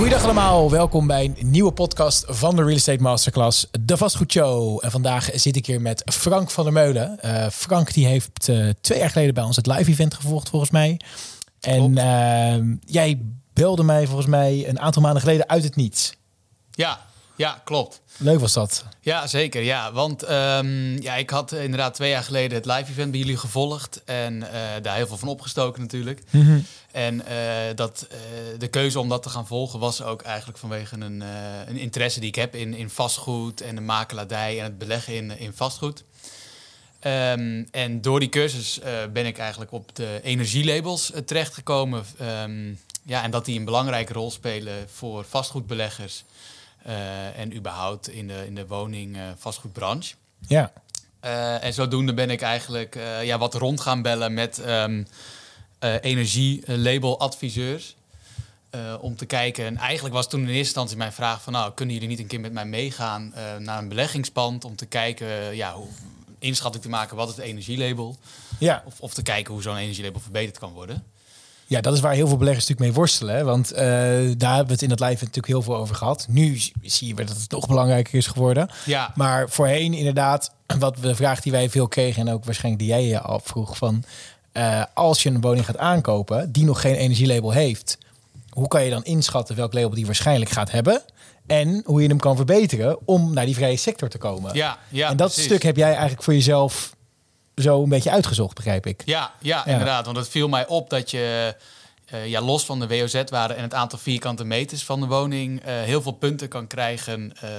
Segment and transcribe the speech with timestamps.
[0.00, 4.78] Goedendag allemaal, welkom bij een nieuwe podcast van de Real Estate Masterclass, de Vastgoedshow.
[4.82, 7.20] En vandaag zit ik hier met Frank van der Meulen.
[7.20, 10.70] Eh, Frank die heeft uh, twee jaar geleden bij ons het live event gevolgd volgens
[10.70, 11.00] mij.
[11.60, 13.22] En uh, jij
[13.52, 16.12] belde mij volgens mij een aantal maanden geleden uit het niets.
[16.70, 17.00] Ja,
[17.40, 18.00] ja, klopt.
[18.16, 18.84] Leuk was dat.
[19.00, 19.62] Ja, zeker.
[19.62, 23.36] Ja, want um, ja, ik had inderdaad twee jaar geleden het live event bij jullie
[23.36, 24.04] gevolgd.
[24.04, 24.50] En uh,
[24.82, 26.22] daar heel veel van opgestoken natuurlijk.
[26.30, 26.64] Mm -hmm.
[26.92, 27.24] En uh,
[27.74, 28.18] dat, uh,
[28.58, 31.22] de keuze om dat te gaan volgen was ook eigenlijk vanwege een,
[31.66, 35.38] een interesse die ik heb in, in vastgoed en de makelaardij en het beleggen in,
[35.38, 36.04] in vastgoed.
[37.06, 38.80] Um, en door die cursus
[39.12, 42.04] ben ik eigenlijk op de energielabels terechtgekomen.
[42.20, 46.24] Um, ja, en dat die een belangrijke rol spelen voor vastgoedbeleggers.
[46.86, 50.14] Uh, en überhaupt in de, in de woning uh, vastgoedbranche.
[50.46, 50.72] Ja.
[51.24, 55.06] Uh, en zodoende ben ik eigenlijk ja, wat rond gaan bellen met um,
[56.00, 57.96] energielabeladviseurs.
[59.00, 59.64] om te kijken.
[59.64, 61.52] En eigenlijk was toen in eerste instantie mijn vraag van...
[61.52, 64.64] nou, kunnen jullie niet een keer met mij meegaan naar een beleggingspand...
[64.64, 65.88] om te kijken, ja, hoe,
[66.40, 68.16] inschatting te maken wat het energielabel.
[68.58, 68.82] Ja.
[68.86, 71.04] Of, of te kijken hoe zo'n energielabel verbeterd kan worden.
[71.70, 73.34] Ja, dat is waar heel veel beleggers natuurlijk mee worstelen.
[73.34, 73.44] Hè?
[73.44, 73.78] Want uh,
[74.36, 76.26] daar hebben we het in het live natuurlijk heel veel over gehad.
[76.28, 78.68] Nu zie je dat het nog belangrijker is geworden.
[78.84, 79.12] Ja.
[79.14, 82.26] Maar voorheen inderdaad, wat de vraag die wij veel kregen...
[82.26, 84.04] en ook waarschijnlijk die jij je afvroeg van...
[84.52, 87.98] Uh, als je een woning gaat aankopen die nog geen energielabel heeft...
[88.50, 91.02] hoe kan je dan inschatten welk label die waarschijnlijk gaat hebben...
[91.46, 94.54] en hoe je hem kan verbeteren om naar die vrije sector te komen?
[94.54, 95.44] Ja, ja, en dat precies.
[95.44, 96.92] stuk heb jij eigenlijk voor jezelf
[97.56, 99.02] zo een beetje uitgezocht, begrijp ik.
[99.04, 99.66] Ja, ja, ja.
[99.66, 100.04] inderdaad.
[100.04, 101.54] Want het viel mij op dat je
[102.14, 105.82] uh, ja, los van de WOZ-waarde en het aantal vierkante meters van de woning uh,
[105.82, 107.50] heel veel punten kan krijgen uh,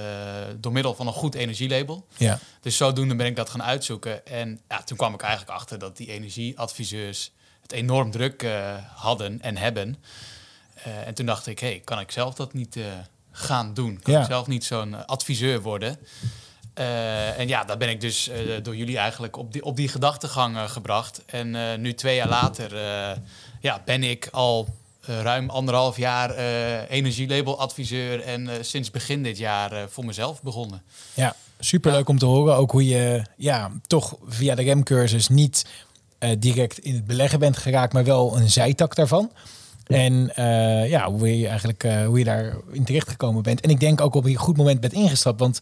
[0.56, 2.06] door middel van een goed energielabel.
[2.16, 2.38] Ja.
[2.60, 4.26] Dus zodoende ben ik dat gaan uitzoeken.
[4.26, 7.32] En ja, toen kwam ik eigenlijk achter dat die energieadviseurs
[7.62, 8.46] het enorm druk
[8.94, 9.96] hadden en hebben.
[11.04, 12.78] en toen dacht ik, hey, kan ik zelf dat niet
[13.32, 14.00] gaan doen?
[14.02, 14.20] Kan Ja.
[14.20, 15.98] ik zelf niet zo'n adviseur worden?
[16.78, 19.88] Uh, en ja, daar ben ik dus uh, door jullie eigenlijk op die, op die
[19.88, 21.22] gedachtegang uh, gebracht.
[21.26, 22.76] En nu twee jaar later
[23.60, 24.68] ja, ben ik al
[25.00, 26.36] ruim anderhalf jaar
[26.88, 28.22] energielabeladviseur.
[28.22, 30.82] En sinds begin dit jaar voor mezelf begonnen.
[31.14, 32.56] Ja, superleuk om te horen.
[32.56, 35.66] Ook hoe je ja, toch via de remcursus niet
[36.38, 39.32] direct in het beleggen bent geraakt, maar wel een zijtak daarvan.
[39.86, 43.60] En uh, ja, hoe je eigenlijk uh, hoe je daar in terecht gekomen bent.
[43.60, 45.40] En ik denk ook op een goed moment bent ingestapt.
[45.40, 45.58] Want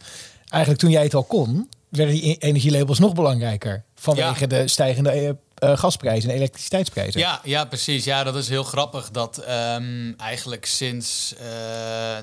[0.51, 3.83] eigenlijk toen jij het al kon, werden die energielabels nog belangrijker.
[3.95, 4.47] Vanwege ja.
[4.47, 7.19] de stijgende uh, gasprijzen en elektriciteitsprijzen.
[7.19, 8.03] Ja, ja, precies.
[8.03, 9.11] Ja, dat is heel grappig.
[9.11, 11.35] Dat um, eigenlijk sinds,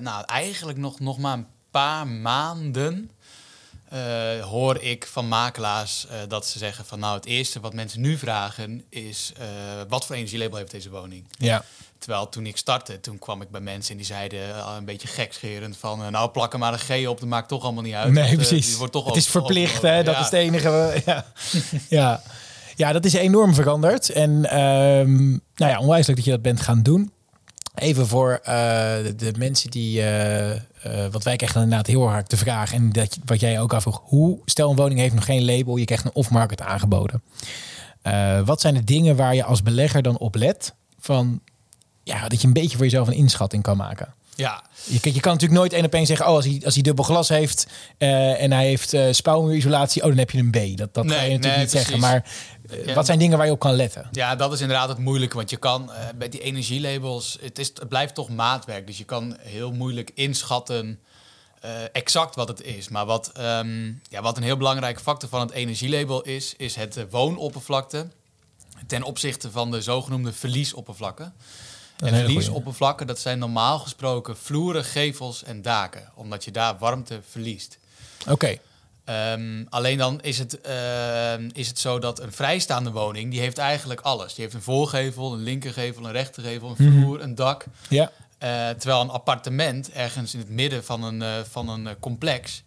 [0.00, 3.10] nou eigenlijk nog, nog maar een paar maanden...
[3.92, 8.00] Uh, hoor ik van makelaars uh, dat ze zeggen van nou het eerste wat mensen
[8.00, 9.44] nu vragen is uh,
[9.88, 11.26] wat voor energielabel heeft deze woning.
[11.38, 11.64] Ja.
[11.98, 15.76] Terwijl toen ik startte, toen kwam ik bij mensen en die zeiden een beetje gekscherend
[15.76, 18.12] van nou plak er maar een G op, dat maakt toch allemaal niet uit.
[18.12, 18.76] Nee, want, precies.
[18.76, 20.02] wordt toch het is verplicht, hè?
[20.02, 20.20] Dat ja.
[20.20, 20.66] is het enige.
[21.04, 21.24] Ja.
[21.88, 22.22] ja.
[22.76, 24.10] ja, dat is enorm veranderd.
[24.10, 27.12] En um, nou ja, onwijs leuk dat je dat bent gaan doen.
[27.74, 30.60] Even voor de, de, mensen die, uh, uh,
[31.10, 34.02] wat wij krijgen inderdaad heel hard de vraag en dat wat jij ook afvroeg.
[34.04, 37.22] Hoe, stel een woning heeft nog geen label, je krijgt een off-market aangeboden.
[38.44, 41.40] Wat zijn de dingen waar je als belegger dan op let van,
[42.08, 44.14] ja, dat je een beetje voor jezelf een inschatting kan maken?
[44.34, 44.62] Ja.
[44.84, 47.04] Je, je kan natuurlijk nooit één op één zeggen, oh, als hij, als hij dubbel
[47.04, 47.66] glas heeft
[47.98, 50.78] en hij heeft spouwmuurisolatie, oh, dan heb je een B.
[50.78, 51.88] Dat, dat nee, ga je natuurlijk nee, niet precies.
[51.88, 52.24] zeggen, maar
[52.86, 52.94] ja.
[52.94, 54.08] Wat zijn dingen waar je op kan letten?
[54.12, 55.36] Ja, dat is inderdaad het moeilijke.
[55.36, 58.86] Want je kan uh, bij die energielabels, het, is, het blijft toch maatwerk.
[58.86, 60.98] Dus je kan heel moeilijk inschatten
[61.64, 62.88] uh, exact wat het is.
[62.88, 66.96] Maar wat, um, ja, wat een heel belangrijke factor van het energielabel is, is het
[66.96, 68.06] uh, woonoppervlakte
[68.86, 71.34] ten opzichte van de zogenoemde verliesoppervlakken.
[71.98, 76.10] En verliesoppervlakken, dat zijn normaal gesproken vloeren, gevels en daken.
[76.14, 77.78] Omdat je daar warmte verliest.
[78.20, 78.32] Oké.
[78.32, 78.60] Okay.
[79.32, 83.58] Um, alleen dan is het, uh, is het zo dat een vrijstaande woning, die heeft
[83.58, 84.34] eigenlijk alles.
[84.34, 87.20] Die heeft een voorgevel, een linkergevel, een rechtergevel, een vloer, mm -hmm.
[87.20, 87.64] een dak.
[87.88, 88.10] Ja.
[88.42, 92.62] Uh, terwijl een appartement ergens in het midden van een, uh, van een complex,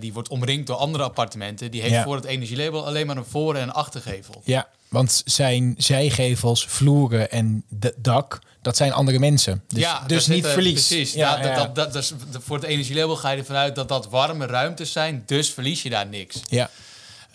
[0.00, 2.02] die wordt omringd door andere appartementen, die heeft ja.
[2.02, 4.42] voor het energielabel alleen maar een voor- en een achtergevel.
[4.44, 7.64] Ja, want zijn zijgevels, vloeren en
[7.96, 9.62] dak, dat zijn andere mensen.
[9.68, 10.86] Dus, ja, dus niet verlies.
[10.86, 11.12] Precies.
[11.12, 14.46] Ja, ja, dat, dat, dat, voor het energielabel ga je ervan uit dat dat warme
[14.46, 16.40] ruimtes zijn, dus verlies je daar niks.
[16.48, 16.70] Ja.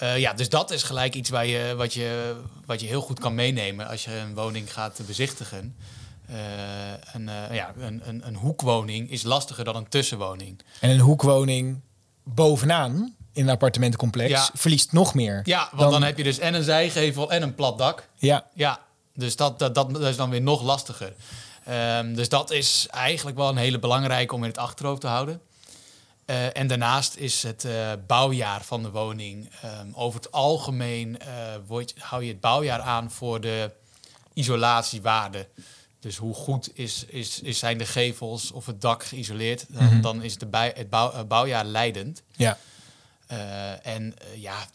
[0.04, 2.36] Uh, ja, dus dat is gelijk iets waar je, wat, je,
[2.66, 5.75] wat je heel goed kan meenemen als je een woning gaat bezichtigen.
[6.30, 6.38] Uh,
[7.13, 10.62] een, uh, ja, een, een, een hoekwoning is lastiger dan een tussenwoning.
[10.80, 11.80] En een hoekwoning
[12.24, 14.49] bovenaan in een appartementencomplex ja.
[14.53, 15.41] verliest nog meer.
[15.43, 15.91] Ja, want dan...
[15.91, 16.03] dan...
[16.03, 18.07] heb je dus en een zijgevel en een plat dak.
[18.15, 18.45] Ja.
[18.53, 18.79] Ja,
[19.13, 21.13] dus dat, dat, dat is dan weer nog lastiger.
[21.65, 25.41] Ehm, dus dat is eigenlijk wel een hele belangrijke om in het achterhoofd te houden.
[26.25, 29.49] Uh, en daarnaast is het uh, bouwjaar van de woning.
[29.81, 31.27] Um, over het algemeen uh,
[31.67, 33.71] word, hou je het bouwjaar aan voor de
[34.33, 35.47] isolatiewaarde.
[35.99, 39.65] Dus hoe goed is, is, is zijn de gevels of het dak geïsoleerd?
[39.69, 40.01] Dan, mm -hmm.
[40.01, 42.21] dan is de bij, het bouw, bouwjaar leidend.
[42.35, 42.57] Ja.
[43.81, 44.68] En ja,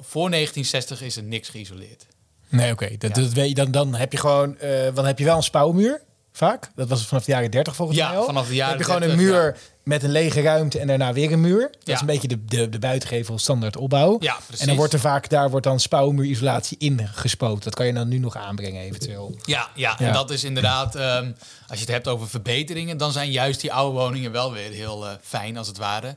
[0.00, 2.06] voor 1960 is er niks geïsoleerd.
[2.48, 2.84] Nee, oké.
[2.84, 2.96] Okay.
[2.98, 3.22] Dat, ja.
[3.22, 4.56] dat weet je, dan, dan heb je gewoon,
[4.94, 6.00] dan heb je wel een spouwmuur
[6.38, 6.70] vaak.
[6.74, 8.24] Dat was vanaf de jaren 30 volgens ja, mij al.
[8.24, 11.32] vanaf de jaren heb je gewoon een muur met een lege ruimte en daarna weer
[11.32, 11.60] een muur.
[11.60, 11.94] Dat ja.
[11.94, 14.16] is een beetje de, de, de buitengevel standaard opbauw.
[14.20, 14.60] Ja, precies.
[14.60, 17.64] En dan wordt er vaak, daar wordt dan spouwmuurisolatie ingespoten.
[17.64, 19.38] Dat kan je dan nu nog aanbrengen eventueel.
[19.44, 21.36] Ja, ja, en dat is inderdaad, um,
[21.68, 25.06] als je het hebt over verbeteringen, dan zijn juist die oude woningen wel weer heel
[25.22, 26.16] fijn als het ware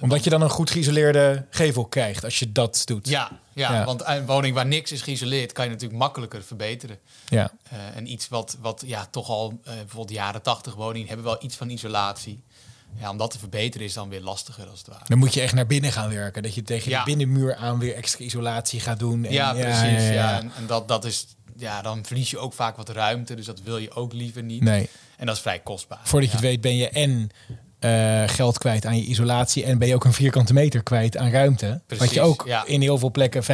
[0.00, 3.08] omdat je dan een goed geïsoleerde gevel krijgt als je dat doet.
[3.08, 3.84] Ja, ja, ja.
[3.84, 6.98] want een woning waar niks is geïsoleerd kan je natuurlijk makkelijker verbeteren.
[7.28, 7.52] Ja.
[7.72, 11.44] Uh, en iets wat, wat ja, toch al, uh, bijvoorbeeld jaren 80 woningen hebben wel
[11.44, 12.42] iets van isolatie.
[12.98, 15.04] Ja, om dat te verbeteren is dan weer lastiger als het ware.
[15.06, 16.42] Dan moet je echt naar binnen gaan werken.
[16.42, 16.98] Dat je tegen ja.
[16.98, 19.24] de binnenmuur aan weer extra isolatie gaat doen.
[19.24, 20.02] En, ja, precies.
[20.02, 21.26] Ja, ja, En, en, dat, dat is,
[21.56, 23.34] ja, dan verlies je ook vaak wat ruimte.
[23.34, 24.62] Dus dat wil je ook liever niet.
[24.62, 24.88] Nee.
[25.16, 26.00] En dat is vrij kostbaar.
[26.02, 27.30] Voordat je het weet ben je en
[27.80, 29.64] uh, geld kwijt aan je isolatie.
[29.64, 31.80] En ben je ook een vierkante meter kwijt aan ruimte.
[31.86, 32.66] Precies, wat je ook ja.
[32.66, 33.48] in heel veel plekken 5.000,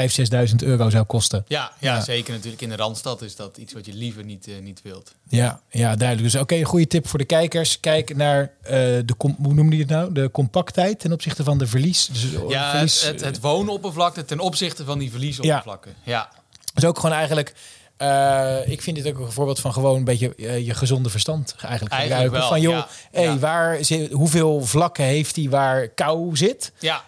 [0.50, 1.44] 6.000 euro zou kosten.
[1.48, 2.62] Ja, ja, ja, zeker natuurlijk.
[2.62, 5.14] In de Randstad is dat iets wat je liever niet, uh, niet wilt.
[5.28, 6.32] Ja, ja duidelijk.
[6.32, 7.80] Dus oké, okay, een goede tip voor de kijkers.
[7.80, 10.12] Kijk naar uh, de, hoe noemde je het nou?
[10.12, 12.06] De compactheid ten opzichte van de verlies.
[12.06, 15.94] Dus ja, verlies, het, het, het woonoppervlakte ten opzichte van die verliesoppervlakken.
[16.02, 16.12] Ja.
[16.12, 16.44] ja.
[16.74, 17.54] Dus ook gewoon eigenlijk
[17.98, 21.54] uh, ik vind dit ook een voorbeeld van gewoon een beetje uh, je gezonde verstand
[21.58, 22.38] eigenlijk, eigenlijk gebruiken.
[22.38, 23.38] Wel, van joh, ja, hey, ja.
[23.38, 26.72] waar zit, hoeveel vlakken heeft hij waar kou zit?
[26.78, 27.04] Ja.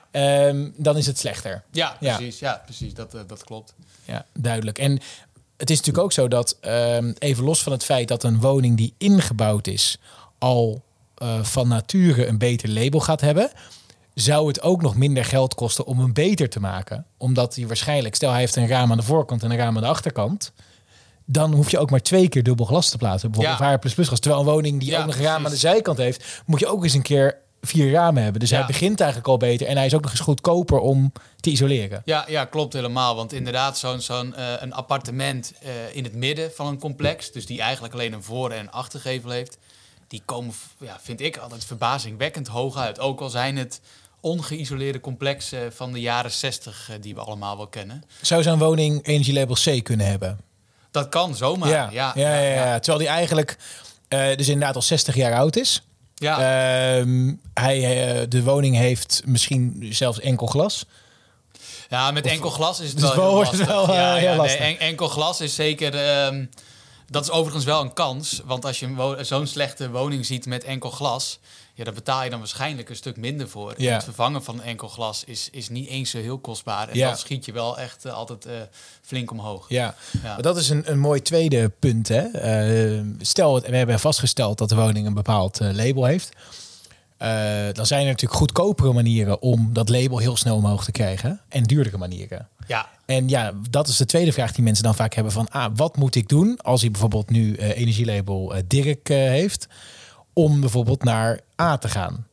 [0.47, 1.63] Um, dan is het slechter.
[1.73, 2.39] Ja, precies.
[2.39, 2.95] Ja, precies.
[2.95, 3.75] Dat, uh, dat klopt.
[4.05, 4.79] Ja, duidelijk.
[4.79, 4.93] En
[5.57, 8.77] het is natuurlijk ook zo dat, um, even los van het feit dat een woning
[8.77, 9.99] die ingebouwd is,
[10.39, 10.83] al
[11.43, 13.51] van nature een beter label gaat hebben
[14.21, 17.07] zou het ook nog minder geld kosten om hem beter te maken.
[17.17, 19.83] Omdat hij waarschijnlijk, stel hij heeft een raam aan de voorkant en een raam aan
[19.83, 20.53] de achterkant.
[21.31, 23.31] Dan hoef je ook maar twee keer dubbel glas te plaatsen.
[23.31, 23.71] Bijvoorbeeld Ja.
[23.71, 23.77] ja.
[23.77, 24.19] plus plus gas.
[24.21, 26.67] Terwijl een woning die Ja, ook nog een raam aan de zijkant heeft, moet je
[26.67, 28.41] ook eens een keer vier ramen hebben.
[28.41, 28.57] Dus Ja.
[28.57, 29.67] hij begint eigenlijk al beter.
[29.67, 32.03] En hij is ook nog eens goedkoper om te isoleren.
[32.05, 33.17] Ja, ja, klopt helemaal.
[33.17, 37.47] Want inderdaad, zo'n zo'n eh, een appartement eh, in het midden van een complex, dus
[37.47, 39.59] die eigenlijk alleen een voor- en achtergevel heeft,
[40.09, 43.01] die komen, ja, vind ik altijd verbazingwekkend hoog uit.
[43.01, 43.81] Ook al zijn het
[44.21, 48.05] ongeïsoleerde complexen van de jaren 60 eh, die we allemaal wel kennen.
[48.23, 50.39] Zou zo'n woning energielabel C kunnen hebben?
[51.01, 51.69] Dat kan zomaar.
[51.69, 51.89] ja.
[51.93, 53.57] Ja, Ja, ja, ja, Terwijl die eigenlijk
[54.09, 55.83] eh, dus inderdaad al 60 jaar oud is.
[56.15, 56.37] Ja.
[56.99, 60.85] Ehm, hij, eh, de woning heeft misschien zelfs enkel glas.
[61.89, 63.67] Ja, met enkel glas is het Dus wel heel lastig.
[63.67, 64.61] wel, eh, ja, heel ja, nee, lastig.
[64.61, 65.95] en- enkel glas is zeker...
[65.95, 66.45] ehm,
[67.11, 68.43] dat is overigens wel een kans.
[68.45, 71.39] Want als je zo'n slechte woning ziet met enkel glas...
[71.75, 73.75] Ja, daar betaal je dan waarschijnlijk een stuk minder voor.
[73.77, 73.93] Ja.
[73.95, 76.89] Het vervangen van enkel glas is, is niet eens zo heel kostbaar.
[76.89, 77.09] En Ja.
[77.09, 78.53] dan schiet je wel echt eh, altijd eh,
[79.03, 79.69] flink omhoog.
[79.69, 80.33] Ja, Ja.
[80.33, 82.09] maar dat is een, een mooi tweede punt.
[82.09, 82.21] Hè?
[82.29, 86.29] Eh, stel, we hebben vastgesteld dat de woning een bepaald label heeft.
[87.19, 87.29] Eh,
[87.73, 91.41] dan zijn er natuurlijk goedkopere manieren om dat label heel snel omhoog te krijgen.
[91.49, 92.49] En duurdere manieren.
[92.67, 95.49] Ja, En ja, dat is de tweede vraag die mensen dan vaak hebben van...
[95.51, 99.67] Ah, wat moet ik doen als hij bijvoorbeeld nu eh, energielabel eh, Dirk heeft...
[100.33, 102.27] om bijvoorbeeld naar A te gaan?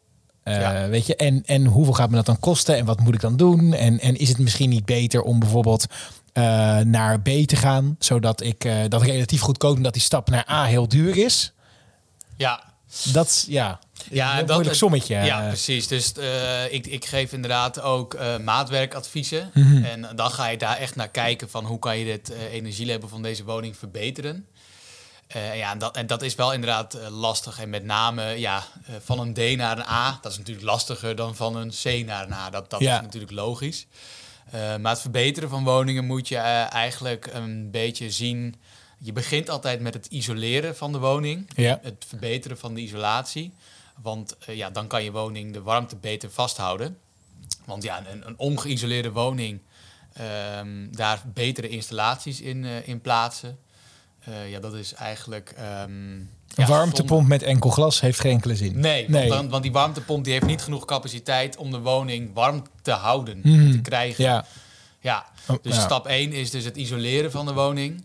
[0.43, 0.87] Ja.
[0.87, 3.37] Weet je, en, en hoeveel gaat me dat dan kosten en wat moet ik dan
[3.37, 3.73] doen?
[3.73, 5.85] En, en is het misschien niet beter om bijvoorbeeld
[6.83, 7.95] naar B te gaan...
[7.99, 9.75] zodat ik dat relatief goedkoop...
[9.75, 11.53] omdat die stap naar A heel duur is?
[12.35, 12.63] ja.
[13.11, 13.79] Dat ja,
[14.11, 15.15] Ja, een dat- moeilijk sommetje.
[15.15, 15.87] Ja, Eh, precies.
[15.87, 19.51] Dus eh, ik, ik geef inderdaad ook eh, maatwerkadviezen.
[19.53, 19.83] Mhm.
[19.83, 23.07] En dan ga je daar echt naar kijken van hoe kan je dit eh, energielabel
[23.09, 24.45] van deze woning verbeteren.
[25.55, 27.59] Ja, en dat, en dat is wel inderdaad lastig.
[27.59, 28.63] En met name ja,
[29.03, 32.25] van een D naar een A, dat is natuurlijk lastiger dan van een C naar
[32.25, 32.49] een A.
[32.49, 32.95] Dat, dat Ja.
[32.95, 33.85] is natuurlijk logisch.
[34.51, 38.55] Maar het verbeteren van woningen moet je eigenlijk een beetje zien.
[38.99, 41.79] Je begint altijd met het isoleren van de woning Ja.
[41.81, 43.53] het verbeteren van de isolatie.
[44.01, 46.97] Want eh, ja, dan kan je woning de warmte beter vasthouden.
[47.65, 49.59] Want ja, een, een ongeïsoleerde woning,
[50.13, 53.57] ehm, daar betere installaties in, eh, in plaatsen.
[54.19, 55.53] Eh, ja, dat is eigenlijk...
[55.57, 58.79] ehm, Een ja, warmtepomp met enkel glas heeft geen enkele zin.
[58.79, 59.29] Nee, Nee.
[59.29, 63.39] Want, want die warmtepomp die heeft niet genoeg capaciteit om de woning warm te houden,
[63.43, 63.71] Mhm.
[63.71, 64.23] te krijgen.
[64.23, 64.45] Ja,
[64.99, 65.81] Ja, Oh, dus ja.
[65.81, 68.03] stap 1 is dus het isoleren van de woning.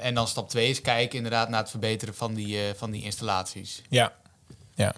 [0.00, 3.82] En dan stap 2 is kijken inderdaad naar het verbeteren van die, van die installaties.
[3.88, 4.12] Ja,
[4.76, 4.94] ja.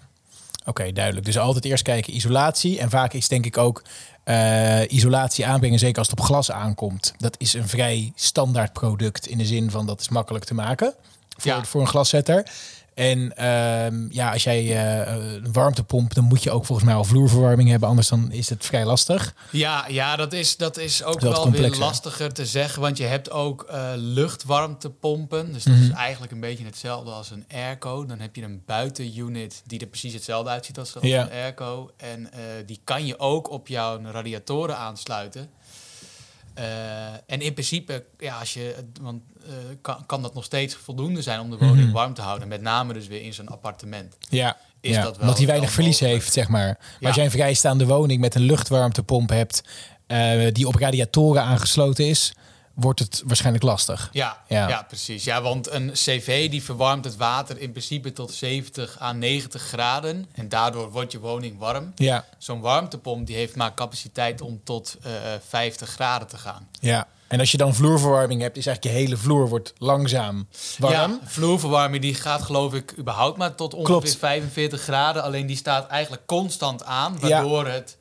[0.65, 1.25] Oké, duidelijk.
[1.25, 2.79] Dus altijd eerst kijken isolatie.
[2.79, 3.83] En vaak is denk ik ook
[4.23, 7.13] eh, isolatie aanbrengen, zeker als het op glas aankomt.
[7.17, 10.93] Dat is een vrij standaard product in de zin van dat is makkelijk te maken.
[11.37, 12.51] voor, voor een glaszetter.
[12.93, 17.03] En ehm, ja, als jij uh, een warmtepomp, dan moet je ook volgens mij al
[17.03, 17.89] vloerverwarming hebben.
[17.89, 19.33] Anders dan is het vrij lastig.
[19.51, 22.81] Ja, ja dat, is, dat is ook wel weer lastiger te zeggen.
[22.81, 25.53] Want je hebt ook uh, luchtwarmtepompen.
[25.53, 25.97] Dus dat is mhm.
[25.97, 28.05] eigenlijk een beetje hetzelfde als een airco.
[28.05, 31.91] Dan heb je een buitenunit die er precies hetzelfde uitziet als, als een airco.
[31.97, 32.29] En uh,
[32.65, 35.49] die kan je ook op jouw radiatoren aansluiten.
[36.59, 36.65] Uh,
[37.25, 41.39] en in principe, ja, als je, want, uh, kan, kan dat nog steeds voldoende zijn
[41.39, 41.91] om de woning mhm.
[41.91, 42.47] warm te houden.
[42.47, 44.17] Met name dus weer in zijn appartement.
[44.29, 46.67] Ja, is ja, dat wel omdat hij weinig verlies heeft, zeg maar.
[46.67, 47.07] Maar ja.
[47.07, 49.63] als jij een vrijstaande woning met een luchtwarmtepomp hebt...
[50.07, 52.33] Uh, die op radiatoren aangesloten is
[52.79, 54.09] wordt het waarschijnlijk lastig.
[54.11, 55.23] Ja, ja, precies.
[55.23, 60.27] Ja, want een CV die verwarmt het water in principe tot 70 à 90 graden.
[60.33, 61.91] En daardoor wordt je woning warm.
[61.95, 62.25] Ja.
[62.37, 66.67] Zo'n warmtepomp die heeft maar capaciteit om tot uh, eh, 50 graden te gaan.
[66.79, 67.07] Ja.
[67.29, 70.93] En als je dan vloerverwarming hebt, is eigenlijk je hele vloer wordt langzaam warm.
[70.93, 75.23] Ja, vloerverwarming die gaat geloof ik überhaupt maar tot ongeveer 45 graden.
[75.23, 77.97] Alleen die staat eigenlijk constant aan, waardoor het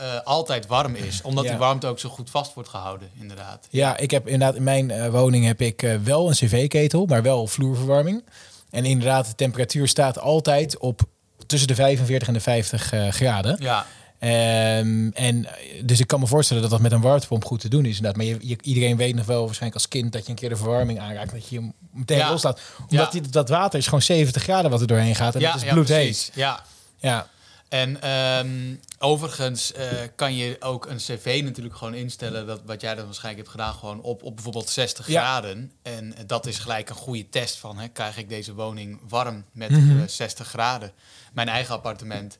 [0.00, 1.22] uh, altijd warm is.
[1.22, 3.66] Omdat die warmte ook zo goed vast wordt gehouden, inderdaad.
[3.70, 7.22] Ja, ik heb inderdaad in mijn uh, woning heb ik uh, wel een cv-ketel, maar
[7.22, 8.24] wel vloerverwarming.
[8.70, 11.00] En inderdaad, de temperatuur staat altijd op
[11.46, 13.56] tussen de 45 en de 50 graden.
[13.60, 13.86] Ja.
[14.20, 15.46] Um, en
[15.82, 17.96] dus ik kan me voorstellen dat dat met een warmtepomp goed te doen is.
[17.96, 18.16] Inderdaad.
[18.16, 20.56] Maar je, je, iedereen weet nog wel waarschijnlijk als kind dat je een keer de
[20.56, 21.32] verwarming aanraakt.
[21.32, 22.30] Dat je hem meteen ja.
[22.30, 22.60] loslaat.
[22.88, 25.34] Omdat die, dat water is gewoon 70 graden wat er doorheen gaat.
[25.34, 26.30] En ja, dat is bloedheet.
[26.34, 26.60] Ja,
[26.96, 27.26] ja.
[27.68, 29.82] En um, overigens uh,
[30.14, 33.74] kan je ook een cv natuurlijk gewoon instellen, dat, wat jij dan waarschijnlijk hebt gedaan,
[33.74, 35.72] gewoon op, op bijvoorbeeld 60 graden.
[35.82, 39.70] En dat is gelijk een goede test van, hè, krijg ik deze woning warm met
[39.70, 40.00] mm -hmm.
[40.00, 40.92] uh, 60 graden?
[41.32, 42.38] Mijn eigen appartement,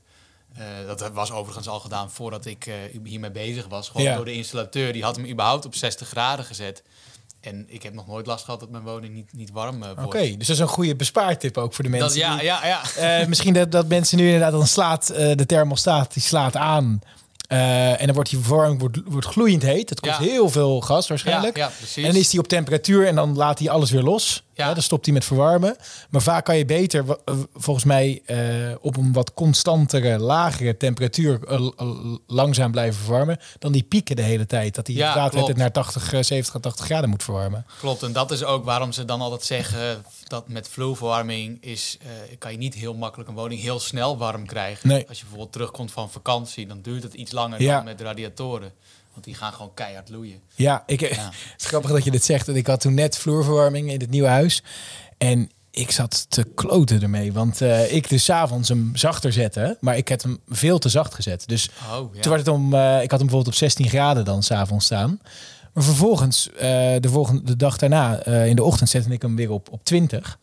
[0.58, 2.70] uh, dat was overigens al gedaan voordat ik
[3.04, 3.88] hiermee bezig was.
[3.88, 6.82] Gewoon door de installateur, die had hem überhaupt op 60 graden gezet.
[7.46, 10.04] En ik heb nog nooit last gehad dat mijn woning niet, niet warm uh, wordt.
[10.04, 12.08] Oké, dus dat is een goede bespaartip ook voor de mensen.
[12.08, 13.20] Dat, ja, ja, ja.
[13.20, 17.00] Uh, misschien dat, dat mensen nu inderdaad dan slaat uh, de thermostaat die slaat aan.
[17.48, 19.90] En dan wordt die verwarming wordt, wordt gloeiend heet.
[19.90, 20.24] Het kost ja.
[20.24, 21.56] heel veel gas waarschijnlijk.
[21.56, 21.96] Ja, ja, precies.
[21.96, 24.42] En dan is die op temperatuur en dan laat hij alles weer los.
[24.56, 24.74] Ja.
[24.74, 25.76] dan stopt hij met verwarmen.
[26.10, 27.04] Maar vaak kan je beter,
[27.54, 31.70] volgens mij, uh, op een wat constantere, lagere temperatuur uh,
[32.26, 33.38] langzaam blijven verwarmen.
[33.58, 34.74] Dan die pieken de hele tijd.
[34.74, 37.66] Dat die ja, het naar 80, 70, 80 graden moet verwarmen.
[37.78, 38.02] Klopt.
[38.02, 41.98] En dat is ook waarom ze dan altijd zeggen dat met vloerverwarming is,
[42.38, 44.88] kan je niet heel makkelijk een woning heel snel warm krijgen.
[44.88, 45.08] Nee.
[45.08, 48.72] Als je bijvoorbeeld terugkomt van vakantie, dan duurt het iets langer dan met radiatoren.
[49.16, 50.40] Want die gaan gewoon keihard loeien.
[50.54, 51.06] Ja, ik, ja.
[51.52, 52.48] het is grappig dat je dit zegt.
[52.48, 54.62] Ik had toen net vloerverwarming in het nieuwe huis.
[55.18, 57.32] En ik zat te kloten ermee.
[57.32, 59.76] Want uh, ik dus avonds hem zachter zette.
[59.80, 61.48] Maar ik had hem veel te zacht gezet.
[61.48, 62.20] Dus oh, ja.
[62.20, 62.74] toen werd het om...
[62.74, 65.20] Uh, ik had hem bijvoorbeeld op 16 graden dan s'avonds staan.
[65.72, 66.60] Maar vervolgens, uh,
[67.00, 70.38] de volgende de dag daarna, in de ochtend zette ik hem weer op, op 20.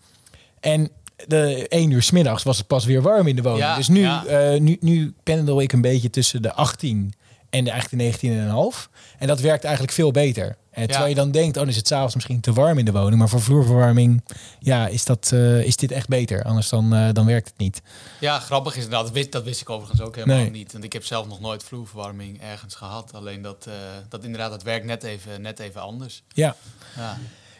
[0.60, 0.90] En
[1.28, 3.64] de 1 uur smiddags was het pas weer warm in de woning.
[3.64, 4.58] Ja, dus nu, ja.
[4.58, 7.14] nu, nu pendel ik een beetje tussen de 18
[7.54, 8.90] en eigenlijk de 19,5.
[9.18, 10.58] En dat werkt eigenlijk veel beter.
[10.72, 12.92] En terwijl je dan denkt, oh, dan is het s'avonds misschien te warm in de
[12.92, 13.16] woning.
[13.16, 14.24] Maar voor vloerverwarming,
[14.60, 16.44] ja, is, dat, uh, is dit echt beter.
[16.44, 17.82] Anders dan, uh, dan werkt het niet.
[18.20, 19.04] Ja, grappig is dat.
[19.04, 20.50] Dat wist, dat wist ik overigens ook helemaal nee.
[20.50, 20.72] niet.
[20.72, 23.14] Want ik heb zelf nog nooit vloerverwarming ergens gehad.
[23.14, 23.74] Alleen dat, uh,
[24.10, 26.24] dat inderdaad, het werkt net even, net even anders.
[26.28, 26.56] Ja.
[26.96, 27.18] ja.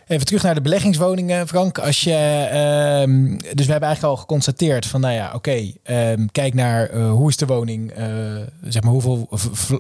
[0.08, 1.78] Even terug naar de beleggingswoningen, Frank.
[1.78, 2.50] Als je,
[3.08, 6.94] um, dus we hebben eigenlijk al geconstateerd van, nou ja, oké, okay, um, kijk naar
[6.94, 8.06] uh, hoe is de woning, uh,
[8.64, 9.28] zeg maar, hoeveel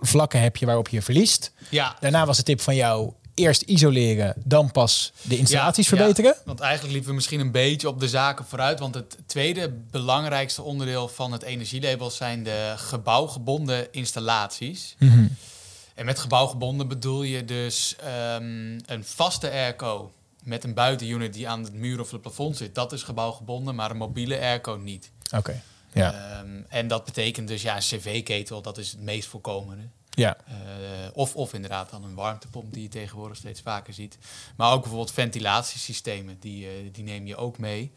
[0.01, 1.51] vlakken heb je waarop je verliest.
[1.69, 1.95] Ja.
[1.99, 6.33] Daarna was de tip van jou, eerst isoleren, dan pas de installaties ja, verbeteren.
[6.37, 8.79] Ja, want eigenlijk liepen we misschien een beetje op de zaken vooruit.
[8.79, 14.95] Want het tweede belangrijkste onderdeel van het energielabel zijn de gebouwgebonden installaties.
[14.99, 15.35] Mm -hmm.
[15.93, 17.95] En met gebouwgebonden bedoel je dus
[18.35, 20.11] um, een vaste airco
[20.43, 22.75] met een buitenunit die aan het muur of het plafond zit.
[22.75, 25.11] Dat is gebouwgebonden, maar een mobiele airco niet.
[25.25, 25.61] Oké, okay.
[25.93, 26.39] ja.
[26.39, 29.83] Um, en dat betekent dus ja, een cv-ketel, dat is het meest voorkomende.
[30.09, 30.37] Ja.
[30.47, 30.55] Uh,
[31.13, 34.17] of, of inderdaad dan een warmtepomp die je tegenwoordig steeds vaker ziet.
[34.55, 37.91] Maar ook bijvoorbeeld ventilatiesystemen, die, uh, die neem je ook mee.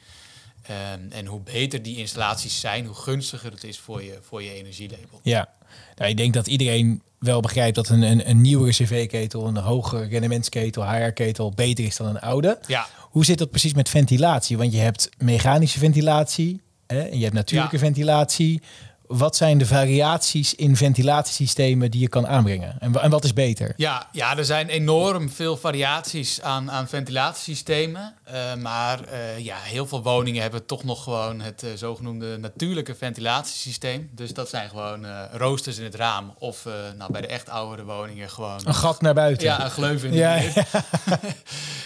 [0.70, 4.52] Um, en hoe beter die installaties zijn, hoe gunstiger het is voor je, voor je
[4.52, 5.20] energielabel.
[5.22, 5.48] Ja,
[5.94, 10.04] nou, ik denk dat iedereen wel begrijpt dat een, een, een nieuwere cv-ketel, een hogere
[10.04, 12.58] rendementsketel, HR-ketel beter is dan een oude.
[12.66, 12.86] Ja.
[13.00, 14.56] Hoe zit dat precies met ventilatie?
[14.56, 17.82] Want je hebt mechanische ventilatie hè, en je hebt natuurlijke ja.
[17.82, 18.62] ventilatie.
[19.08, 22.76] Wat zijn de variaties in ventilatiesystemen die je kan aanbrengen?
[22.80, 23.72] En, en wat is beter?
[23.76, 28.14] Ja, ja, er zijn enorm veel variaties aan, aan ventilatiesystemen.
[28.32, 32.94] Uh, maar uh, ja, heel veel woningen hebben toch nog gewoon het uh, zogenoemde natuurlijke
[32.94, 34.10] ventilatiesysteem.
[34.12, 36.34] Dus dat zijn gewoon roosters in het raam.
[36.38, 36.64] Of
[36.98, 38.60] nou, bij de echt oudere woningen gewoon...
[38.64, 39.46] Een gat naar buiten.
[39.46, 40.64] Ja, een gleuf in de ja, ja.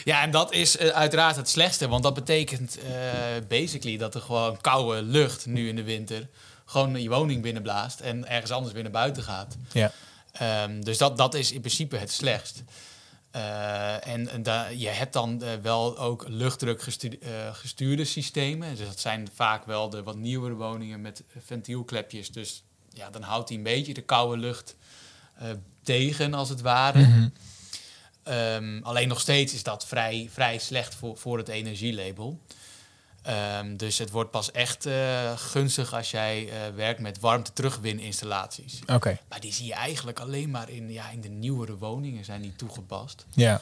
[0.05, 1.89] ja, en dat is uiteraard het slechtste.
[1.89, 2.79] Want dat betekent
[3.49, 6.29] basically dat er gewoon koude lucht nu in de winter
[6.71, 9.57] gewoon je woning binnenblaast en ergens anders binnen buiten gaat.
[9.73, 9.93] Ja.
[10.65, 12.62] Um, dus dat, dat is in principe het slechtst.
[13.37, 18.77] Uh, en en da, je hebt dan uh, wel ook luchtdruk gestuurde, uh, gestuurde systemen.
[18.77, 22.31] Dus dat zijn vaak wel de wat nieuwere woningen met ventielklepjes.
[22.31, 22.62] Dus
[22.93, 24.77] ja, dan houdt hij een beetje de koude lucht
[25.83, 26.99] tegen, als het ware.
[26.99, 27.33] Mm -hmm.
[28.35, 32.41] um, alleen nog steeds is dat vrij, vrij slecht voor, voor het energielabel.
[33.29, 38.81] Um, dus het wordt pas echt uh, gunstig als jij uh, werkt met warmte terugwininstallaties.
[38.83, 38.95] Oké.
[38.95, 39.21] Okay.
[39.29, 42.57] Maar die zie je eigenlijk alleen maar in, ja, in de nieuwere woningen zijn die
[42.57, 43.27] toegepast.
[43.31, 43.61] Ja.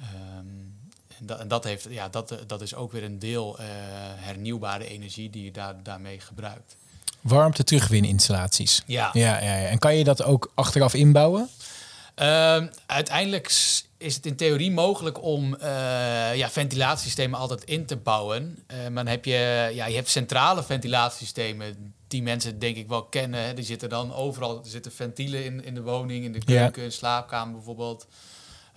[0.00, 0.78] Um,
[1.18, 3.66] en, dat, en dat, heeft, ja, dat, dat is ook weer een deel uh,
[4.16, 6.76] hernieuwbare energie die je daar, daarmee gebruikt.
[7.20, 8.82] Warmte terugwininstallaties.
[8.86, 9.10] Ja.
[9.12, 9.68] Ja, ja, ja.
[9.68, 11.48] En kan je dat ook achteraf inbouwen?
[12.16, 13.50] Uh, uiteindelijk
[14.00, 15.60] is het in theorie mogelijk om uh,
[16.34, 18.58] ja, ventilatiesystemen altijd in te bouwen.
[18.72, 23.04] Uh, maar dan heb je, ja, je hebt centrale ventilatiesystemen die mensen denk ik wel
[23.04, 23.44] kennen.
[23.44, 23.54] Hè.
[23.54, 27.54] Die zitten dan overal, er zitten ventielen in, in de woning, in de keuken, slaapkamer
[27.54, 28.06] bijvoorbeeld.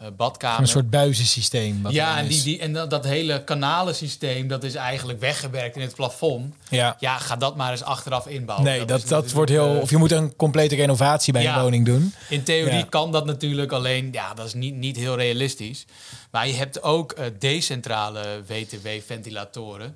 [0.04, 0.60] Uh, badkamer.
[0.60, 1.88] Een soort buizensysteem.
[1.90, 5.96] Ja, en, die, die, en dat, dat hele kanalensysteem, dat is eigenlijk weggewerkt in het
[5.96, 6.56] plafond.
[6.70, 8.68] Ja, ja ga dat maar eens achteraf inbouwen.
[8.68, 9.80] Nee, dat, dat, dat wordt heel...
[9.80, 12.14] Of je moet een complete renovatie bij ja, een woning doen.
[12.30, 12.86] In theorie ja.
[12.90, 15.86] kan dat natuurlijk, alleen ja, dat is niet, niet heel realistisch.
[16.32, 19.96] Maar je hebt ook uh, decentrale WTW-ventilatoren.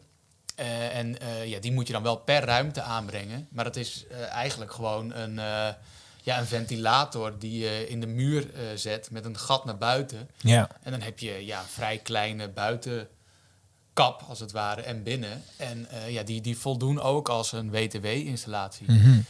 [0.60, 3.48] Uh, en ja, die moet je dan wel per ruimte aanbrengen.
[3.52, 5.40] Maar dat is eigenlijk gewoon een
[6.28, 10.30] ja, een ventilator die je in de muur uh, zet met een gat naar buiten.
[10.38, 10.70] Ja.
[10.84, 15.44] En dan heb je ja, vrij kleine buitenkap, als het ware, en binnen.
[15.58, 18.92] En uh, ja, die, die voldoen ook als een WTW-installatie.
[18.92, 19.26] Mm -hmm.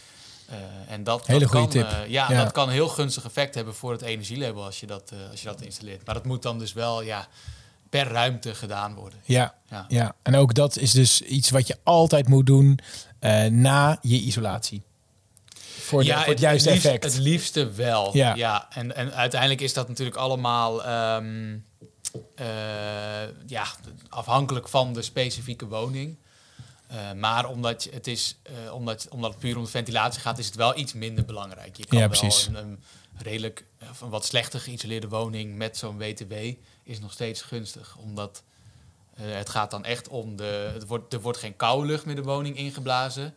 [0.49, 0.55] uh,
[0.93, 2.09] en dat, Hele dat goede kan, tip.
[2.09, 2.43] ja, Ja.
[2.43, 5.61] dat kan heel gunstig effect hebben voor het energielabel als je dat, als je dat
[5.61, 6.05] installeert.
[6.05, 7.27] Maar dat moet dan dus wel ja,
[7.89, 9.19] per ruimte gedaan worden.
[9.23, 9.85] Ja, Ja.
[9.87, 12.79] ja, en ook dat is dus iets wat je altijd moet doen
[13.19, 14.81] eh, na je isolatie.
[15.87, 17.03] Voor, de, voor het juiste liefst, effect.
[17.03, 18.17] Het liefste wel.
[18.17, 18.35] Ja.
[18.35, 18.67] Ja.
[18.69, 21.57] En, en uiteindelijk is dat natuurlijk allemaal ehm,
[22.35, 22.45] eh,
[23.47, 23.65] ja,
[24.09, 26.17] afhankelijk van de specifieke woning.
[26.91, 30.37] Uh, maar omdat je, het is, uh, omdat, omdat het puur om de ventilatie gaat,
[30.37, 31.77] is het wel iets minder belangrijk.
[31.77, 32.79] Je kan Ja, wel een, een
[33.17, 33.65] redelijk,
[34.01, 36.33] een wat slechter geïsoleerde woning met zo'n WTW
[36.83, 37.97] is nog steeds gunstig.
[37.97, 38.43] Omdat
[39.19, 40.69] uh, het gaat dan echt om de.
[40.73, 43.33] Het wordt, er wordt geen koude lucht meer de woning ingeblazen.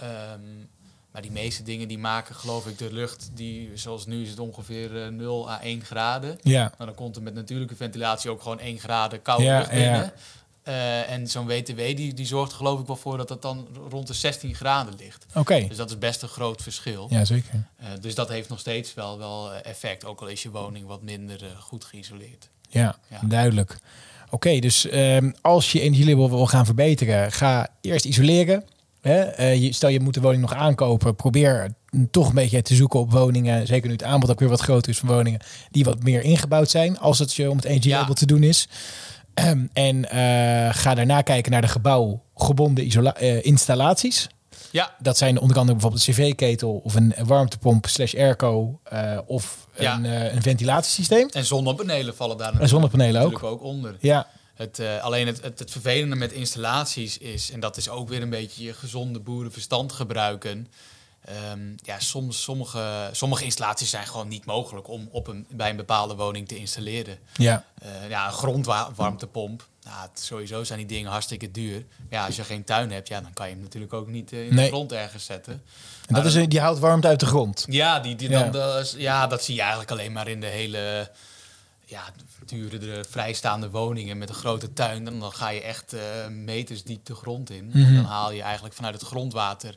[0.00, 0.68] Um,
[1.14, 4.38] maar die meeste dingen die maken, geloof ik, de lucht, die, zoals nu is het
[4.38, 6.38] ongeveer uh, 0 à 1 graden.
[6.42, 9.88] Ja, Nou, dan komt er met natuurlijke ventilatie ook gewoon 1 graden koude lucht binnen.
[9.88, 10.12] ja.
[10.68, 14.06] Uh, en zo'n WTW die, die zorgt geloof ik wel voor dat dat dan rond
[14.06, 15.26] de 16 graden ligt.
[15.34, 15.66] oké.
[15.68, 17.06] Dus dat is best een groot verschil.
[17.10, 17.54] Ja, zeker.
[17.80, 20.86] Uh, dus dat heeft nog steeds wel, wel eh, effect, ook al is je woning
[20.86, 22.48] wat minder uh, goed geïsoleerd.
[22.68, 23.20] Ja, Ja.
[23.22, 23.78] duidelijk.
[24.30, 28.64] Oké, dus ehm, als je energielabel wil gaan verbeteren, ga eerst isoleren.
[29.04, 29.20] Hè?
[29.20, 31.74] Eh, stel je moet de woning nog aankopen, probeer
[32.10, 34.90] toch een beetje te zoeken op woningen, zeker nu het aanbod ook weer wat groter
[34.90, 35.40] is van woningen,
[35.70, 38.14] die wat meer ingebouwd zijn, als het je om het energielabel Ja.
[38.14, 38.68] te doen is.
[39.34, 44.26] Ehm, en eh, ga daarna kijken naar de gebouwgebonden eh, installaties.
[44.70, 48.80] Ja, Dat zijn onder andere bijvoorbeeld een cv-ketel of een warmtepomp slash airco
[49.26, 49.94] of Ja.
[49.94, 50.04] een,
[50.36, 51.28] een ventilatiesysteem.
[51.32, 53.32] en zonnepanelen vallen daar En zonnepanelen ook.
[53.32, 53.96] natuurlijk ook onder.
[54.00, 58.08] Ja, Het, eh, alleen het, het, het vervelende met installaties is, en dat is ook
[58.08, 60.68] weer een beetje je gezonde boerenverstand gebruiken.
[61.24, 65.76] Ehm, ja, soms, sommige, sommige installaties zijn gewoon niet mogelijk om op een, bij een
[65.76, 67.18] bepaalde woning te installeren.
[67.36, 69.66] ja, Eh, ja, een grondwarmtepomp.
[69.84, 71.84] Nou, het, sowieso zijn die dingen hartstikke duur.
[72.10, 74.46] Ja, als je geen tuin hebt, ja, dan kan je hem natuurlijk ook niet eh,
[74.46, 74.64] in Nee.
[74.64, 75.52] de grond ergens zetten.
[75.52, 75.62] en
[76.12, 77.64] Maar dat is, die houdt warmte uit de grond.
[77.68, 78.48] ja, die, die Ja.
[78.50, 81.10] Dan, ja, dat zie je eigenlijk alleen maar in de hele
[81.86, 82.02] ja,
[82.46, 85.04] duurdere vrijstaande woningen met een grote tuin.
[85.04, 87.70] Dan, dan ga je echt eh, meters diep de grond in.
[87.72, 87.94] Mhm.
[87.94, 89.76] Dan haal je eigenlijk vanuit het grondwater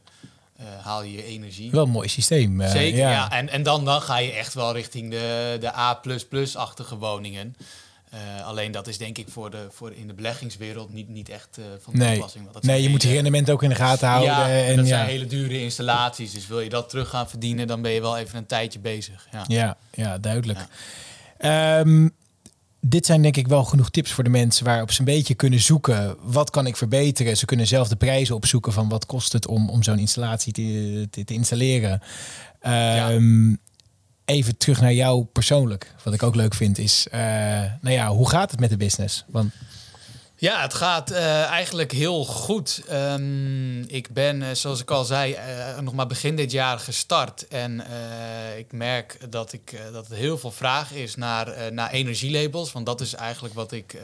[0.56, 1.72] eh, haal je je energie.
[1.72, 2.62] Wel een mooi systeem.
[2.62, 3.10] eh, Zeker, ja.
[3.12, 3.32] ja.
[3.32, 7.56] En, en dan, dan ga je echt wel richting de, de A++-achtige woningen.
[8.46, 11.98] Alleen dat is denk ik voor, de, voor in de beleggingswereld niet, niet echt van
[11.98, 12.44] Nee, toepassing.
[12.44, 14.30] want dat nee je moet die hele- rendement ook in de gaten houden.
[14.34, 16.32] ja, en dat ja, zijn hele dure installaties.
[16.32, 19.28] Dus wil je dat terug gaan verdienen, dan ben je wel even een tijdje bezig.
[19.32, 19.44] Ja.
[19.48, 20.60] ja, ja, duidelijk.
[21.38, 22.08] Ehm,
[22.82, 25.60] dit zijn denk ik wel genoeg tips voor de mensen waarop ze een beetje kunnen
[25.60, 26.16] zoeken.
[26.22, 27.38] Wat kan ik verbeteren?
[27.38, 31.24] Ze kunnen zelf de prijzen opzoeken van wat kost het om, om zo'n installatie te,
[31.26, 32.02] te, installeren.
[32.60, 33.56] Ehm,
[34.26, 35.96] even terug naar jou persoonlijk.
[36.04, 37.20] Wat ik ook leuk vind is, uh,
[37.82, 39.26] nou ja, hoe gaat het met de business?
[39.28, 39.54] Want
[40.40, 42.84] ja, het gaat uh, eigenlijk heel goed.
[42.92, 47.48] Um, ik ben, uh, zoals ik al zei, uh, nog maar begin dit jaar gestart.
[47.48, 47.84] En
[48.58, 52.72] ik merk dat, ik, dat er heel veel vraag is naar, naar energielabels.
[52.72, 53.98] Want dat is eigenlijk wat ik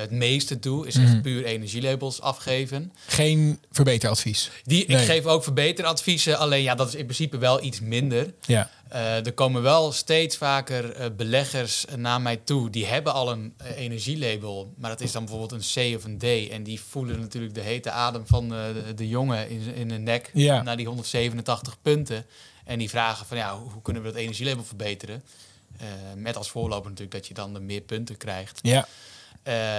[0.00, 1.20] het meeste doe, is echt mhm.
[1.20, 2.92] puur energielabels afgeven.
[3.06, 4.50] Geen verbeteradvies?
[4.64, 8.32] Die, Ik geef ook verbeteradviezen, alleen ja, dat is in principe wel iets minder.
[8.40, 8.70] Ja.
[8.92, 12.70] Uh, er komen wel steeds vaker uh, beleggers naar mij toe.
[12.70, 16.18] Die hebben al een uh, energielabel, maar dat is dan bijvoorbeeld een C of een
[16.18, 16.50] D.
[16.50, 20.30] En die voelen natuurlijk de hete adem van de, de, jongen in, in de nek
[20.34, 20.62] ja.
[20.62, 22.26] naar die 187 punten.
[22.64, 25.24] En die vragen van ja, hoe, kunnen we dat energielabel verbeteren?
[26.16, 28.58] met als voorloper natuurlijk dat je dan meer punten krijgt.
[28.62, 28.86] Ja.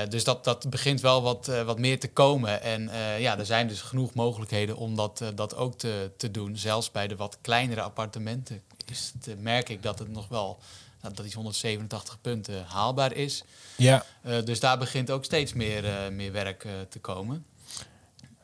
[0.05, 2.61] dus dat, dat begint wel wat, wat meer te komen.
[2.61, 6.57] En ja, er zijn dus genoeg mogelijkheden om dat, dat ook te, te doen.
[6.57, 10.59] Zelfs bij de wat kleinere appartementen is het, merk ik dat het nog wel
[11.01, 13.43] nou, dat die 187 punten haalbaar is.
[13.75, 14.05] Ja.
[14.25, 17.45] Uh, dus daar begint ook steeds meer, uh, meer werk uh, te komen.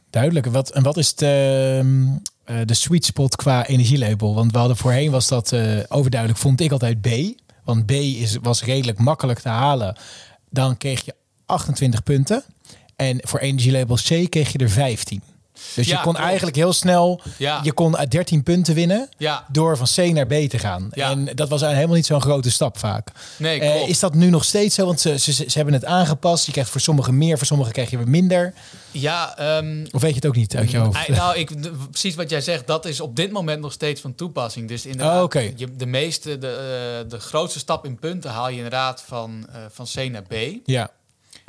[0.10, 0.46] Duidelijk.
[0.46, 2.18] Wat, en wat is de,
[2.66, 4.36] de sweet spot qua energielabel?
[4.36, 5.54] Want we hadden voorheen was dat
[5.88, 7.08] overduidelijk, vond ik altijd B.
[7.64, 9.98] Want B is, was redelijk makkelijk te halen.
[10.50, 12.44] Dan kreeg je 28 punten.
[12.96, 15.22] En voor energielabel C kreeg je er 15.
[15.76, 17.60] Dus je kon eigenlijk heel snel, ja.
[17.64, 19.46] je kon uit 13 punten winnen ja.
[19.52, 20.92] door van C naar B te gaan.
[20.92, 23.12] En dat was helemaal niet zo'n grote stap vaak.
[23.38, 24.86] Nee, uh, is dat nu nog steeds zo?
[24.86, 26.46] Want ze, ze, ze, hebben het aangepast.
[26.46, 28.54] Je krijgt voor sommigen meer, voor sommigen krijg je weer minder.
[28.92, 29.58] Ja.
[29.58, 31.08] Um, of weet je het ook niet uit je hoofd?
[31.08, 31.52] Nou, ik,
[31.90, 34.68] precies wat jij zegt, dat is op dit moment nog steeds van toepassing.
[34.68, 35.54] Dus inderdaad, oh, okay.
[35.56, 39.56] je, de meeste, de, uh, de grootste stap in punten haal je inderdaad van, uh,
[39.70, 40.34] van C naar B.
[40.66, 40.90] Ja.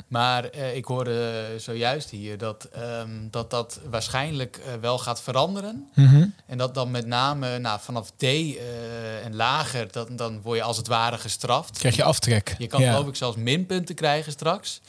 [0.09, 5.89] Maar uh, ik hoorde zojuist hier dat um, dat, dat waarschijnlijk uh, wel gaat veranderen.
[5.93, 6.33] Mm -hmm.
[6.45, 10.63] En dat dan met name nou, vanaf D uh, en lager, dat, dan word je
[10.63, 11.77] als het ware gestraft.
[11.77, 12.55] Krijg je aftrek.
[12.57, 12.91] Je kan ja.
[12.91, 14.81] geloof ik zelfs minpunten krijgen straks.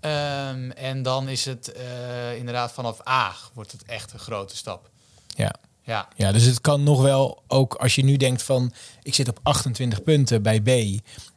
[0.00, 1.72] Um, en dan is het
[2.36, 4.90] inderdaad vanaf A wordt het echt een grote stap.
[5.26, 5.54] Ja.
[5.84, 6.08] Ja.
[6.16, 9.38] ja, dus het kan nog wel ook als je nu denkt van ik zit op
[9.42, 10.68] 28 punten bij B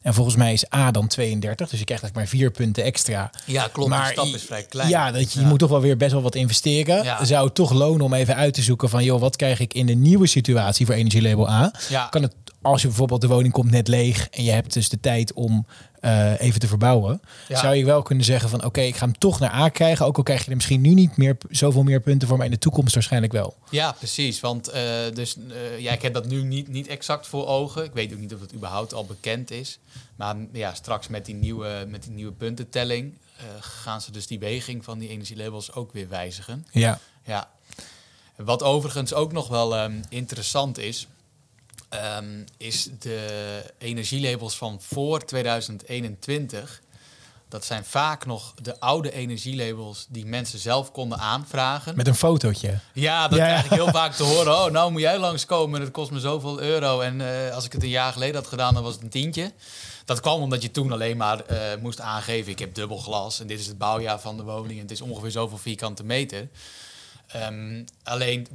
[0.01, 3.31] en volgens mij is A dan 32, dus je krijgt eigenlijk maar vier punten extra.
[3.45, 3.89] Ja, klopt.
[3.89, 4.89] Maar de stap is vrij klein.
[4.89, 5.47] Ja, dat je, ja.
[5.47, 7.03] moet toch wel weer best wel wat investeren.
[7.03, 7.25] Ja.
[7.25, 9.86] Zou het toch lonen om even uit te zoeken van joh, wat krijg ik in
[9.86, 11.73] de nieuwe situatie voor energielabel A?
[11.89, 12.08] Ja.
[12.08, 14.99] Kan het als je bijvoorbeeld de woning komt net leeg en je hebt dus de
[14.99, 15.65] tijd om
[16.05, 17.59] uh, even te verbouwen, Ja.
[17.59, 20.17] zou je wel kunnen zeggen van oké, ik ga hem toch naar A krijgen, ook
[20.17, 22.57] al krijg je er misschien nu niet meer zoveel meer punten voor, maar in de
[22.57, 23.55] toekomst waarschijnlijk wel.
[23.69, 24.39] Ja, precies.
[24.39, 24.75] Want uh,
[25.13, 27.83] dus, uh, ja, ik heb dat nu niet, niet exact voor ogen.
[27.83, 29.79] Ik weet ook niet of het überhaupt al bekend is.
[30.15, 33.13] Maar ja, straks met die nieuwe, met die nieuwe puntentelling
[33.59, 36.67] gaan ze dus die weging van die energielabels ook weer wijzigen.
[36.71, 36.99] Ja.
[37.23, 37.49] Ja.
[38.35, 41.07] Wat overigens ook nog wel um, interessant is,
[42.17, 46.81] um, is de energielabels van voor 2021.
[47.49, 51.95] Dat zijn vaak nog de oude energielabels die mensen zelf konden aanvragen.
[51.95, 52.79] Met een fotootje.
[52.93, 53.45] Ja, dat ja.
[53.45, 54.53] krijg ik heel vaak te horen.
[54.53, 56.99] Oh, nou moet jij langskomen en het kost me zoveel euro.
[56.99, 59.51] En uh, als ik het een jaar geleden had gedaan, dan was het een tientje.
[60.05, 62.51] Dat kwam omdat je toen alleen maar uh, moest aangeven...
[62.51, 64.75] ik heb dubbel glas en dit is het bouwjaar van de woning...
[64.75, 66.47] en het is ongeveer zoveel vierkante meter.
[67.35, 68.47] Um, alleen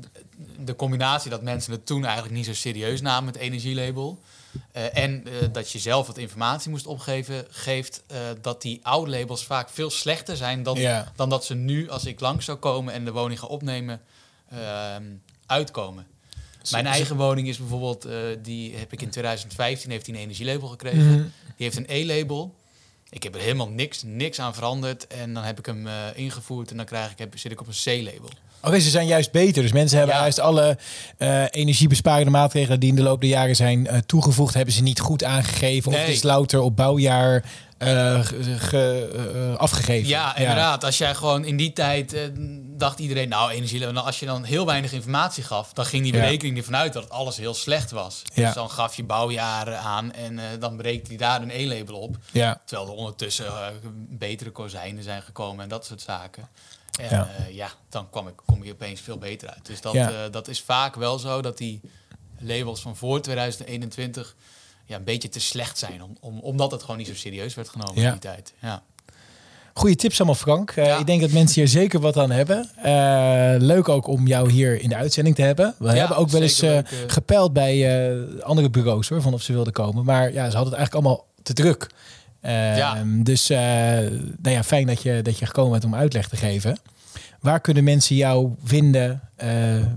[0.59, 4.21] de combinatie dat mensen het toen eigenlijk niet zo serieus namen, het energielabel.
[4.77, 9.11] Uh, en uh, dat je zelf wat informatie moest opgeven, geeft uh, dat die oude
[9.11, 10.79] labels vaak veel slechter zijn dan,
[11.17, 14.01] dan dat ze nu, als ik langs zou komen en de woning ga opnemen,
[15.47, 16.07] uitkomen.
[16.63, 18.09] Z Mijn eigen woning is bijvoorbeeld,
[18.43, 20.99] die heb ik in 2015 heeft die een energielabel gekregen.
[20.99, 21.11] Mhm.
[21.11, 21.33] Mm -hmm.
[21.57, 22.55] Die heeft een E-label.
[23.11, 25.07] Ik heb er helemaal niks, niks aan veranderd.
[25.07, 27.73] En dan heb ik hem ingevoerd en dan krijg ik, heb, zit ik op een
[27.85, 28.31] C-label.
[28.61, 29.63] Oké, okay, ze zijn juist beter.
[29.63, 30.23] Dus mensen hebben Ja.
[30.23, 30.79] juist alle
[31.19, 35.01] uh, energiebesparende maatregelen die in de loop der jaren zijn uh, toegevoegd, hebben ze niet
[35.01, 35.93] goed aangegeven.
[35.93, 37.45] Of het is louter op bouwjaar
[37.79, 40.09] uh, ge, ge, afgegeven.
[40.09, 40.85] Ja, inderdaad.
[40.85, 42.23] Als jij gewoon in die tijd eh,
[42.77, 43.87] dacht iedereen, nou, energie.
[43.87, 47.37] Als je dan heel weinig informatie gaf, dan ging die berekening ervan uit dat alles
[47.37, 48.23] heel slecht was.
[48.35, 48.45] Ja.
[48.45, 52.17] Dus dan gaf je bouwjaren aan en eh, dan berekent hij daar een E-label op.
[52.33, 52.61] Ja.
[52.65, 53.67] Terwijl er ondertussen eh,
[54.09, 56.49] betere kozijnen zijn gekomen en dat soort zaken.
[56.99, 57.29] En Ja.
[57.39, 59.67] ja, ja dan kwam ik, kom je opeens veel beter uit.
[59.67, 60.11] Dus dat, Ja.
[60.11, 61.81] eh, dat is vaak wel zo dat die
[62.39, 64.37] labels van voor 2021
[64.85, 66.03] ja, een beetje te slecht zijn.
[66.03, 68.07] Om, om, omdat het gewoon niet zo serieus werd genomen Ja.
[68.07, 68.53] in die tijd.
[68.59, 68.83] Ja.
[69.75, 70.77] Goeie tips allemaal, Frank.
[70.77, 70.99] Uh, Ja.
[70.99, 72.71] Ik denk dat mensen hier zeker wat aan hebben.
[72.85, 75.75] Uh, leuk ook om jou hier in de uitzending te hebben.
[75.79, 76.85] We Ja, hebben ook wel eens uh, eh.
[77.07, 80.05] gepeild bij andere bureaus hoor, van of ze wilden komen.
[80.05, 81.87] Maar ja, ze hadden het eigenlijk allemaal te druk.
[82.43, 82.97] Ja.
[82.97, 86.37] Ehm, dus uh, nou ja, fijn dat je, dat je gekomen bent om uitleg te
[86.37, 86.79] geven.
[87.41, 89.21] Waar kunnen mensen jou vinden?
[89.45, 89.49] Uh,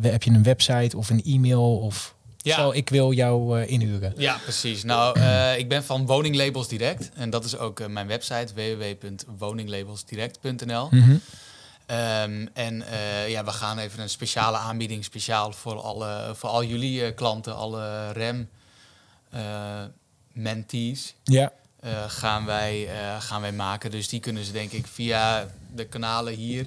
[0.01, 1.77] heb je een website of een e-mail?
[1.77, 2.73] Of ja.
[2.73, 4.13] ik wil jou uh, inhuren?
[4.17, 4.83] Ja, precies.
[4.83, 5.19] Nou,
[5.61, 7.11] ik ben van Woninglabels Direct.
[7.13, 10.87] En dat is ook mijn website www.woninglabelsdirect.nl.
[10.91, 11.21] Mm
[11.87, 12.83] Um, en
[13.27, 18.11] ja, we gaan even een speciale aanbieding, speciaal voor, alle, voor al jullie klanten, alle
[18.11, 18.49] REM
[20.31, 21.15] mentees.
[21.23, 21.51] Ja.
[22.07, 23.91] Gaan, wij, gaan wij maken.
[23.91, 26.65] Dus die kunnen ze denk ik via de kanalen hier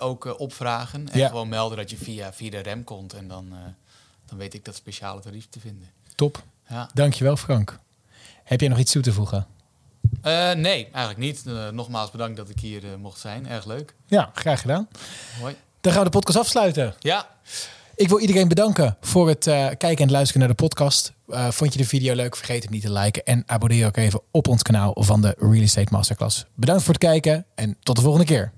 [0.00, 1.08] ook opvragen.
[1.08, 1.28] En ja.
[1.28, 3.12] gewoon melden dat je via, via de REM komt.
[3.12, 3.52] En dan,
[4.26, 5.90] dan weet ik dat speciale tarief te vinden.
[6.14, 6.42] Top.
[6.68, 6.90] Ja.
[6.94, 7.78] Dankjewel Frank.
[8.44, 9.46] Heb jij nog iets toe te voegen?
[10.24, 11.42] Uh, nee, eigenlijk niet.
[11.46, 13.48] Uh, nogmaals bedankt dat ik hier uh, mocht zijn.
[13.48, 13.94] Erg leuk.
[14.06, 14.88] Ja, graag gedaan.
[15.40, 15.56] Mooi.
[15.80, 16.94] Dan gaan we de podcast afsluiten.
[16.98, 17.28] Ja.
[17.98, 19.44] Ik wil iedereen bedanken voor het
[19.78, 21.12] kijken en luisteren naar de podcast.
[21.28, 22.36] vond je de video leuk?
[22.36, 23.24] Vergeet het niet te liken.
[23.24, 26.46] En abonneer ook even op ons kanaal van de Real Estate Masterclass.
[26.54, 28.52] Bedankt voor het kijken en tot de volgende keer.